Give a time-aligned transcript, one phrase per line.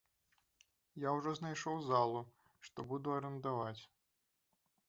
[1.07, 2.21] Я ўжо знайшоў залу,
[2.69, 3.81] што буду арандаваць.